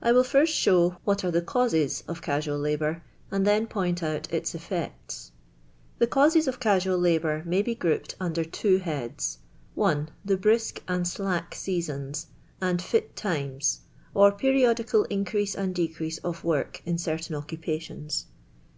I 0.00 0.12
will 0.12 0.24
first 0.24 0.54
show 0.56 0.96
what 1.04 1.22
are 1.22 1.30
the 1.30 1.42
causes 1.42 2.02
of 2.08 2.22
casual 2.22 2.58
labour, 2.58 3.02
and 3.30 3.46
then 3.46 3.66
point 3.66 4.02
out 4.02 4.32
its 4.32 4.54
effects. 4.54 5.32
The 5.98 6.06
causes 6.06 6.46
t>f 6.46 6.58
casual 6.58 6.96
labour 6.98 7.42
may 7.44 7.60
be 7.60 7.74
grouped 7.74 8.14
under 8.18 8.42
two 8.42 8.78
heads:— 8.78 9.36
I. 9.78 10.06
The 10.24 10.38
iii 10.42 10.54
isk 10.56 10.78
and 10.88 11.06
Slack 11.06 11.54
Seasons, 11.54 12.28
and 12.62 12.80
Fit 12.80 13.14
Times, 13.14 13.80
or 14.14 14.32
periodical 14.32 15.04
increase 15.10 15.54
and 15.54 15.74
decrease 15.74 16.16
of 16.24 16.42
work 16.42 16.80
in 16.86 16.96
certain 16.96 17.36
occupations. 17.36 18.24